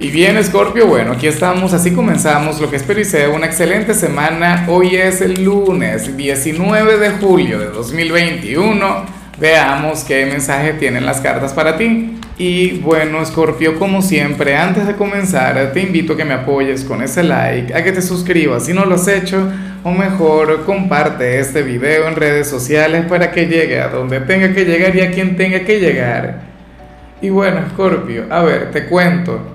[0.00, 3.94] Y bien, Scorpio, bueno, aquí estamos, así comenzamos lo que espero y sea una excelente
[3.94, 4.66] semana.
[4.68, 9.06] Hoy es el lunes 19 de julio de 2021.
[9.38, 12.18] Veamos qué mensaje tienen las cartas para ti.
[12.36, 17.00] Y bueno, Scorpio, como siempre, antes de comenzar, te invito a que me apoyes con
[17.00, 19.48] ese like, a que te suscribas si no lo has hecho,
[19.84, 24.64] o mejor, comparte este video en redes sociales para que llegue a donde tenga que
[24.64, 26.40] llegar y a quien tenga que llegar.
[27.22, 29.53] Y bueno, Scorpio, a ver, te cuento.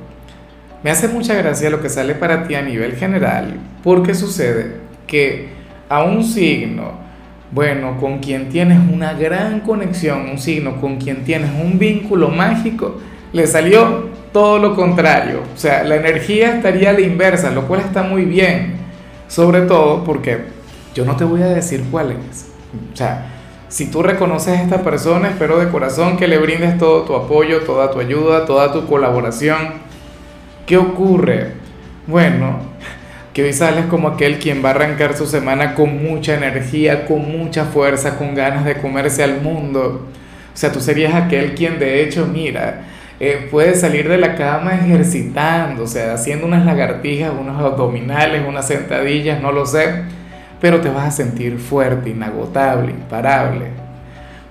[0.81, 5.49] Me hace mucha gracia lo que sale para ti a nivel general, porque sucede que
[5.89, 6.93] a un signo,
[7.51, 12.97] bueno, con quien tienes una gran conexión, un signo con quien tienes un vínculo mágico,
[13.33, 15.41] le salió todo lo contrario.
[15.53, 18.77] O sea, la energía estaría a la inversa, lo cual está muy bien.
[19.27, 20.45] Sobre todo porque
[20.95, 22.47] yo no te voy a decir cuál es.
[22.93, 23.25] O sea,
[23.67, 27.61] si tú reconoces a esta persona, espero de corazón que le brindes todo tu apoyo,
[27.61, 29.88] toda tu ayuda, toda tu colaboración
[30.69, 31.53] ¿Qué ocurre?
[32.05, 32.59] Bueno,
[33.33, 37.27] que hoy sales como aquel quien va a arrancar su semana con mucha energía, con
[37.27, 40.05] mucha fuerza, con ganas de comerse al mundo.
[40.53, 42.81] O sea, tú serías aquel quien de hecho, mira,
[43.19, 48.67] eh, puede salir de la cama ejercitando, o sea, haciendo unas lagartijas, unos abdominales, unas
[48.67, 50.03] sentadillas, no lo sé,
[50.61, 53.65] pero te vas a sentir fuerte, inagotable, imparable.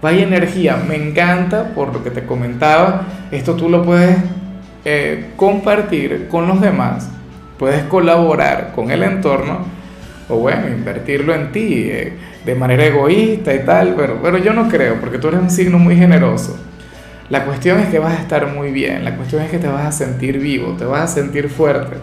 [0.03, 4.17] Vaya energía, me encanta por lo que te comentaba, esto tú lo puedes
[4.91, 7.11] eh, compartir con los demás,
[7.59, 9.67] puedes colaborar con el entorno
[10.31, 12.15] o bueno, invertirlo en ti eh,
[12.47, 15.79] de manera egoísta y tal, pero, pero yo no creo, porque tú eres un signo
[15.79, 16.59] muy generoso.
[17.29, 19.85] La cuestión es que vas a estar muy bien, la cuestión es que te vas
[19.85, 21.97] a sentir vivo, te vas a sentir fuerte.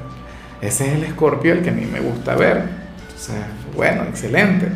[0.61, 2.61] Ese es el escorpio el que a mí me gusta ver.
[3.17, 4.67] Sea, bueno, excelente.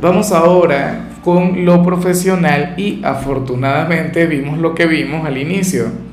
[0.00, 6.05] Vamos ahora con lo profesional y afortunadamente vimos lo que vimos al inicio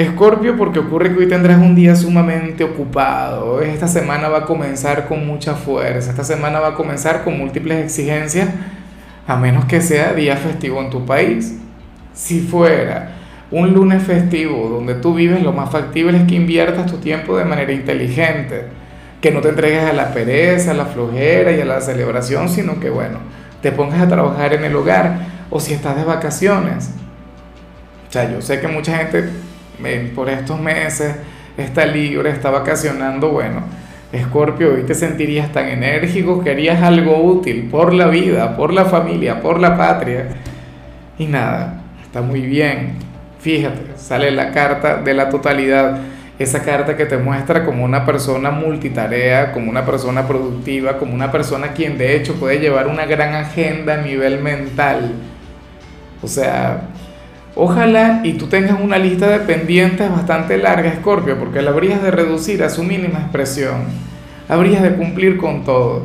[0.00, 3.60] Escorpio, porque ocurre que hoy tendrás un día sumamente ocupado.
[3.60, 6.10] Esta semana va a comenzar con mucha fuerza.
[6.10, 8.48] Esta semana va a comenzar con múltiples exigencias,
[9.26, 11.58] a menos que sea día festivo en tu país.
[12.14, 13.10] Si fuera
[13.50, 17.44] un lunes festivo donde tú vives, lo más factible es que inviertas tu tiempo de
[17.44, 18.64] manera inteligente,
[19.20, 22.80] que no te entregues a la pereza, a la flojera y a la celebración, sino
[22.80, 23.18] que, bueno,
[23.60, 26.90] te pongas a trabajar en el hogar o si estás de vacaciones.
[28.08, 29.28] O sea, yo sé que mucha gente
[30.14, 31.14] por estos meses
[31.56, 33.62] está libre, está vacacionando, bueno,
[34.12, 38.84] Escorpio, hoy te sentirías tan enérgico que harías algo útil por la vida, por la
[38.84, 40.26] familia, por la patria.
[41.16, 42.94] Y nada, está muy bien.
[43.38, 46.00] Fíjate, sale la carta de la totalidad,
[46.40, 51.30] esa carta que te muestra como una persona multitarea, como una persona productiva, como una
[51.30, 55.12] persona quien de hecho puede llevar una gran agenda a nivel mental.
[56.20, 56.80] O sea,
[57.56, 62.10] Ojalá y tú tengas una lista de pendientes bastante larga, Scorpio, porque la habrías de
[62.12, 63.84] reducir a su mínima expresión.
[64.48, 66.02] Habrías de cumplir con todo.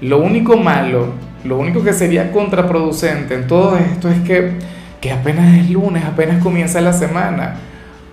[0.00, 1.08] Lo único malo,
[1.44, 4.52] lo único que sería contraproducente en todo esto es que,
[5.00, 7.56] que apenas es lunes, apenas comienza la semana.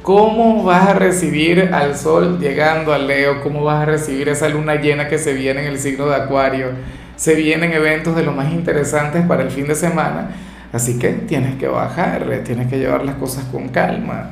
[0.01, 3.41] ¿Cómo vas a recibir al sol llegando al Leo?
[3.41, 6.67] ¿Cómo vas a recibir esa luna llena que se viene en el signo de Acuario?
[7.15, 10.29] Se vienen eventos de los más interesantes para el fin de semana
[10.75, 14.31] Así que tienes que bajar, tienes que llevar las cosas con calma.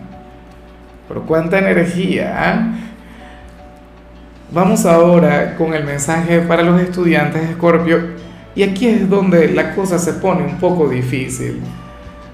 [1.08, 2.36] Pero cuánta energía.
[2.38, 2.74] ¿ah?
[4.52, 7.98] Vamos ahora con el mensaje para los estudiantes de Escorpio.
[8.56, 11.62] Y aquí es donde la cosa se pone un poco difícil.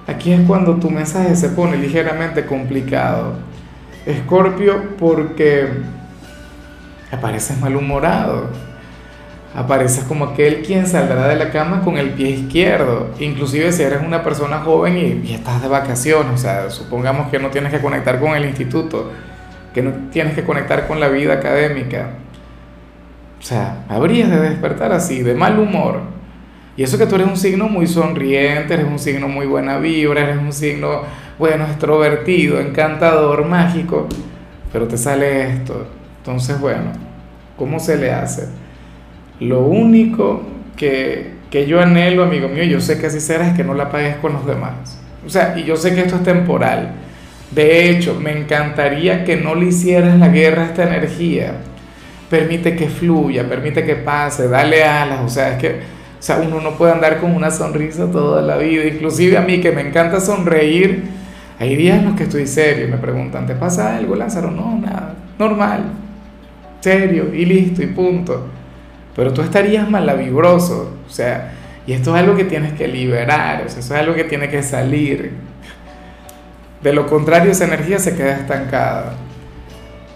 [0.08, 3.36] Aquí es cuando tu mensaje se pone ligeramente complicado.
[4.08, 5.68] Escorpio porque
[7.12, 8.50] apareces malhumorado
[9.56, 14.02] apareces como aquel quien saldrá de la cama con el pie izquierdo, inclusive si eres
[14.06, 18.20] una persona joven y, estás de vacaciones, o sea, supongamos que no tienes que conectar
[18.20, 19.12] con el instituto,
[19.74, 22.12] que no tienes que conectar con la vida académica.
[23.40, 26.02] O sea, habrías de despertar así, de mal humor.
[26.76, 30.22] Y eso que tú eres un signo muy sonriente, eres un signo muy buena vibra,
[30.22, 31.02] eres un signo,
[31.38, 34.08] bueno, extrovertido, encantador, mágico,
[34.72, 35.88] pero te sale esto.
[36.20, 36.92] Entonces, bueno,
[37.58, 38.48] ¿cómo se le hace?
[39.40, 40.44] Lo único
[40.76, 41.34] que,
[41.68, 44.34] yo anhelo, amigo mío, yo sé que así será, es que no la pagues con
[44.34, 45.00] los demás.
[45.26, 46.92] O sea, y yo sé que esto es temporal.
[47.52, 51.54] De hecho, me encantaría que no le hicieras la guerra a esta energía.
[52.30, 55.22] Permite que fluya, permite que pase, dale alas.
[55.26, 58.58] O sea, es que o sea, uno no puede andar con una sonrisa toda la
[58.58, 58.86] vida.
[58.86, 61.04] Inclusive a mí que me encanta sonreír,
[61.58, 64.52] hay días en los que estoy serio y me preguntan, ¿te pasa algo, Lázaro?
[64.52, 65.86] No, nada, normal,
[66.82, 68.59] serio y listo y punto
[69.20, 71.52] pero tú estarías malavibroso, o sea,
[71.86, 74.48] y esto es algo que tienes que liberar, o sea, eso es algo que tiene
[74.48, 75.32] que salir.
[76.82, 79.16] De lo contrario, esa energía se queda estancada.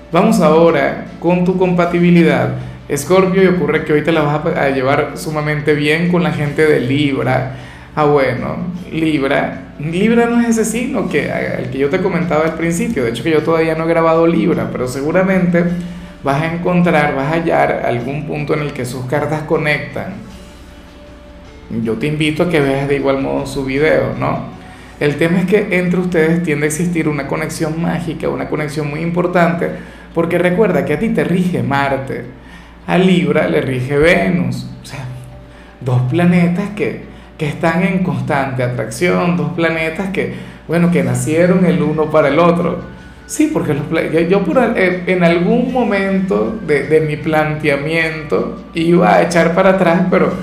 [0.09, 2.51] Vamos ahora con tu compatibilidad.
[2.87, 6.65] Escorpio, y ocurre que hoy te la vas a llevar sumamente bien con la gente
[6.65, 7.57] de Libra.
[7.97, 8.55] Ah, bueno,
[8.89, 9.73] Libra.
[9.79, 13.03] Libra no es ese signo que, el que yo te comentaba al principio.
[13.03, 15.65] De hecho, que yo todavía no he grabado Libra, pero seguramente
[16.23, 20.13] vas a encontrar, vas a hallar algún punto en el que sus cartas conectan.
[21.83, 24.53] Yo te invito a que veas de igual modo su video, ¿no?
[24.99, 29.01] El tema es que entre ustedes tiende a existir una conexión mágica, una conexión muy
[29.01, 29.71] importante,
[30.13, 32.25] porque recuerda que a ti te rige Marte,
[32.85, 35.05] a Libra le rige Venus, o sea,
[35.81, 37.03] dos planetas que,
[37.37, 40.35] que están en constante atracción, dos planetas que,
[40.67, 42.92] bueno, que nacieron el uno para el otro.
[43.25, 49.55] Sí, porque yo por, eh, en algún momento de, de, mi planteamiento iba a echar
[49.55, 50.33] para atrás, pero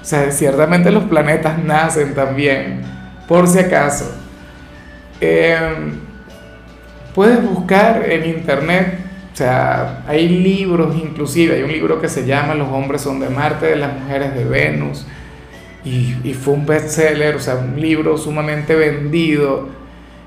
[0.00, 2.82] o sea, ciertamente los planetas nacen también,
[3.28, 4.10] por si acaso.
[5.20, 5.92] Em,
[7.14, 8.98] puedes buscar en internet,
[9.32, 13.28] o sea, hay libros inclusive, hay un libro que se llama Los hombres son de
[13.28, 15.06] Marte, las mujeres de Venus,
[15.84, 19.79] y, y fue un bestseller, o sea, un libro sumamente vendido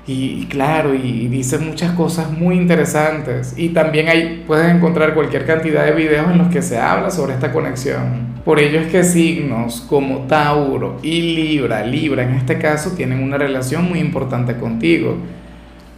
[0.06, 3.54] y, claro, y, dice muchas cosas muy interesantes.
[3.56, 7.34] Y también ahí puedes encontrar cualquier cantidad de videos en los que se habla sobre
[7.34, 8.34] esta conexión.
[8.44, 13.38] Por ello es que signos como Tauro y Libra, Libra en este caso, tienen una
[13.38, 15.16] relación muy importante contigo.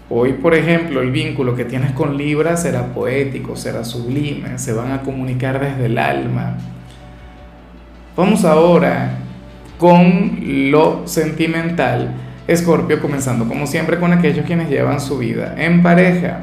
[0.08, 4.92] Hoy, por ejemplo, el vínculo que tienes con Libra será poético, será sublime, se van
[4.92, 6.56] a comunicar desde el alma.
[8.16, 9.18] Vamos ahora
[9.78, 12.14] con lo sentimental
[12.46, 16.40] Escorpio comenzando como siempre con aquellos quienes llevan su vida en pareja.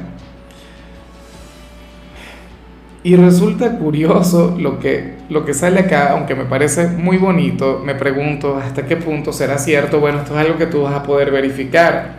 [3.02, 7.94] Y resulta curioso lo que, lo que sale acá, aunque me parece muy bonito, me
[7.94, 11.30] pregunto hasta qué punto será cierto, bueno, esto es algo que tú vas a poder
[11.30, 12.12] verificar.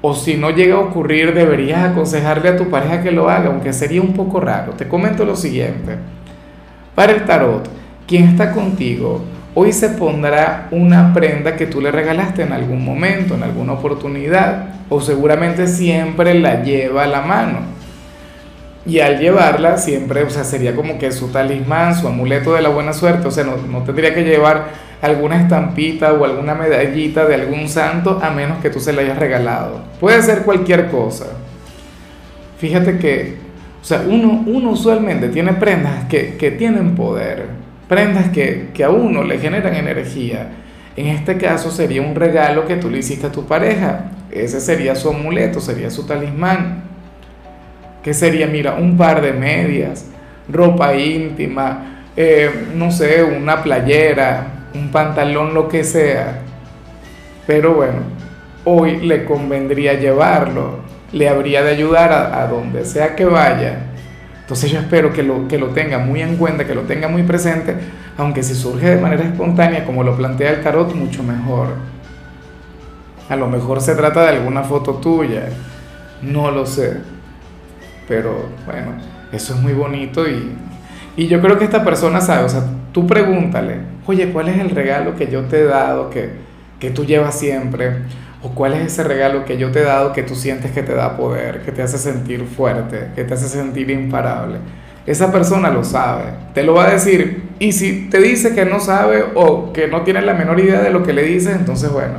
[0.00, 3.74] O si no llega a ocurrir, deberías aconsejarle a tu pareja que lo haga, aunque
[3.74, 4.72] sería un poco raro.
[4.72, 5.96] Te comento lo siguiente.
[6.94, 7.68] Para el tarot,
[8.06, 9.20] quien está contigo
[9.54, 14.66] hoy se pondrá una prenda que tú le regalaste en algún momento, en alguna oportunidad,
[14.88, 17.60] o seguramente siempre la lleva a la mano.
[18.84, 22.68] Y al llevarla siempre, o sea, sería como que su talismán, su amuleto de la
[22.68, 24.70] buena suerte, o sea, no, no tendría que llevar
[25.00, 29.18] alguna estampita o alguna medallita de algún santo a menos que tú se la hayas
[29.18, 29.80] regalado.
[30.00, 31.26] Puede ser cualquier cosa.
[32.58, 33.36] Fíjate que,
[33.80, 38.90] o sea, uno, uno usualmente tiene prendas que, que tienen poder prendas que, que a
[38.90, 40.48] uno le generan energía.
[40.96, 44.10] En este caso sería un regalo que tú le hiciste a tu pareja.
[44.30, 46.84] Ese sería su amuleto, sería su talismán.
[48.02, 50.06] Que sería, mira, un par de medias,
[50.48, 56.40] ropa íntima, eh, no sé, una playera, un pantalón, lo que sea.
[57.46, 58.00] Pero bueno,
[58.64, 60.80] hoy le convendría llevarlo,
[61.12, 63.91] le habría de ayudar a, a donde sea que vaya
[64.42, 67.22] entonces yo espero que lo, que lo tenga muy en cuenta, que lo tenga muy
[67.22, 67.74] presente,
[68.18, 71.68] aunque si surge de manera espontánea, como lo plantea el tarot, mucho mejor.
[73.28, 75.48] A lo mejor se trata de alguna foto tuya,
[76.22, 76.98] no lo sé.
[78.08, 78.92] Pero bueno,
[79.30, 80.52] eso es muy bonito y,
[81.16, 84.70] y yo creo que esta persona sabe, o sea, tú pregúntale, oye, ¿cuál es el
[84.70, 86.30] regalo que yo te he dado, que,
[86.80, 88.02] que tú llevas siempre?
[88.42, 90.94] ¿O cuál es ese regalo que yo te he dado que tú sientes que te
[90.94, 94.58] da poder, que te hace sentir fuerte, que te hace sentir imparable?
[95.06, 97.44] Esa persona lo sabe, te lo va a decir.
[97.58, 100.90] Y si te dice que no sabe o que no tiene la menor idea de
[100.90, 102.14] lo que le dices, entonces bueno,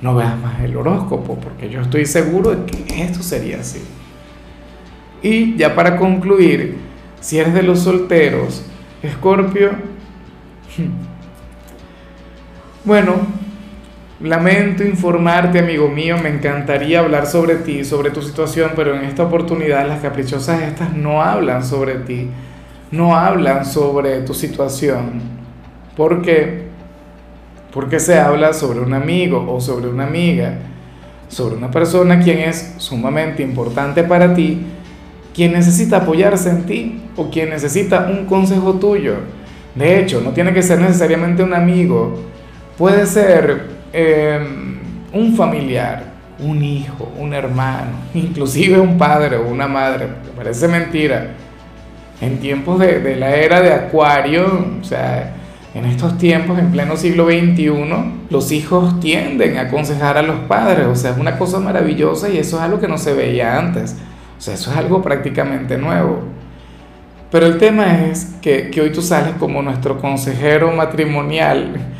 [0.00, 3.82] no veas más el horóscopo, porque yo estoy seguro de que esto sería así.
[5.22, 6.76] Y ya para concluir,
[7.20, 8.64] si eres de los solteros,
[9.02, 9.70] Escorpio,
[12.84, 13.14] bueno,
[14.20, 19.24] Lamento informarte, amigo mío, me encantaría hablar sobre ti, sobre tu situación, pero en esta
[19.24, 22.28] oportunidad las caprichosas estas no hablan sobre ti,
[22.92, 25.20] no hablan sobre tu situación.
[25.96, 26.68] ¿Por qué?
[27.72, 30.58] Porque se habla sobre un amigo o sobre una amiga,
[31.26, 34.64] sobre una persona quien es sumamente importante para ti,
[35.34, 39.16] quien necesita apoyarse en ti o quien necesita un consejo tuyo.
[39.74, 42.16] De hecho, no tiene que ser necesariamente un amigo,
[42.78, 44.76] puede ser Em,
[45.12, 46.02] un familiar,
[46.40, 51.28] un hijo, un hermano, inclusive un padre o una madre, parece mentira.
[52.20, 55.32] En tiempos de, de la era de Acuario, o sea,
[55.76, 57.70] en estos tiempos, en pleno siglo XXI,
[58.30, 62.38] los hijos tienden a aconsejar a los padres, o sea, es una cosa maravillosa y
[62.38, 63.94] eso es algo que no se veía antes,
[64.36, 66.18] o sea, eso es algo prácticamente nuevo.
[67.30, 71.93] Pero el tema es que, que hoy tú sales como nuestro consejero matrimonial,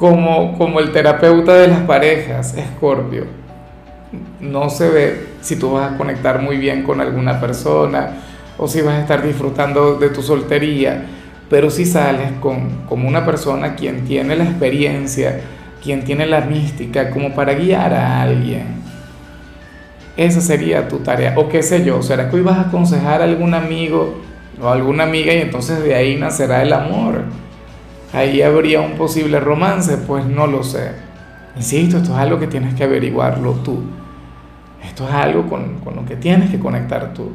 [0.00, 3.26] como, como el terapeuta de las parejas, Escorpio.
[4.40, 8.14] no se ve si tú vas a conectar muy bien con alguna persona
[8.56, 11.04] o si vas a estar disfrutando de tu soltería,
[11.50, 15.42] pero si sales con, como una persona quien tiene la experiencia,
[15.84, 18.80] quien tiene la mística como para guiar a alguien.
[20.16, 21.34] Esa sería tu tarea.
[21.36, 24.18] O qué sé yo, ¿será que hoy vas a aconsejar a algún amigo
[24.62, 27.24] o alguna amiga y entonces de ahí nacerá el amor?
[28.12, 30.92] Ahí habría un posible romance, pues no lo sé.
[31.56, 33.82] Insisto, esto es algo que tienes que averiguarlo tú.
[34.84, 37.32] Esto es algo con, con lo que tienes que conectar tú.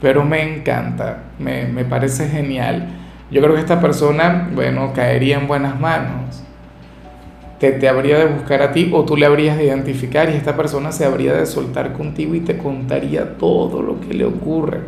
[0.00, 2.88] Pero me encanta, me, me parece genial.
[3.30, 6.46] Yo creo que esta persona, bueno, caería en buenas manos
[7.58, 10.56] te, te, habría de buscar a ti o tú le habrías de identificar y esta
[10.56, 14.80] persona se habría de soltar contigo y te contaría todo lo que le ocurre.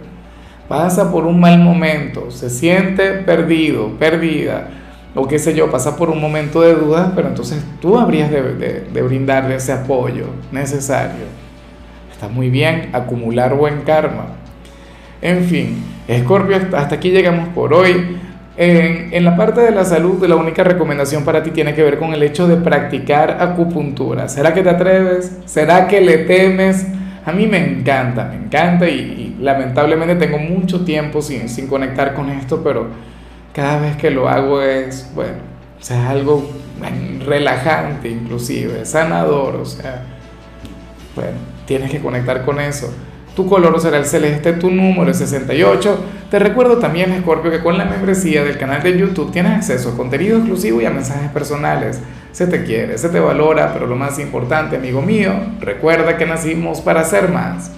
[0.69, 4.69] Pasa por un mal momento, se siente perdido, perdida,
[5.15, 8.43] o qué sé yo, pasa por un momento de dudas, pero entonces tú habrías de,
[8.93, 11.25] de, brindarle ese apoyo necesario.
[12.13, 14.27] Está muy bien acumular buen karma.
[15.21, 18.19] En fin, Escorpio, hasta aquí llegamos por hoy.
[18.57, 21.99] En, en, la parte de la salud, la única recomendación para ti tiene que ver
[21.99, 24.29] con el hecho de practicar acupuntura.
[24.29, 25.39] ¿Será que te atreves?
[25.45, 26.87] ¿Será que le temes?
[27.25, 32.15] A mí me encanta, me encanta y, y lamentablemente tengo mucho tiempo sin, sin, conectar
[32.15, 32.89] con esto, pero
[33.59, 35.39] cada vez que lo hago es, bueno,
[35.81, 36.49] o sea, algo
[37.27, 40.05] relajante inclusive, sanador, o sea,
[41.17, 41.33] bueno,
[41.67, 42.89] tienes que conectar con eso.
[43.35, 45.99] Tu color será el celeste, tu número es 68.
[46.31, 49.97] Te recuerdo también, Scorpio, que con la membresía del canal de YouTube tienes acceso a
[49.97, 51.99] contenido exclusivo y a mensajes personales.
[52.31, 56.81] Se te quiere, se te valora, pero lo más importante, amigo mío, recuerda que nacimos
[56.81, 57.73] para ser más.